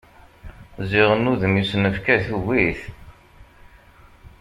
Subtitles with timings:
[0.89, 2.81] Ziɣen udem i s-nefka tugi-t.